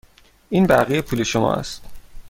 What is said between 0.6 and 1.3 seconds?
بقیه پول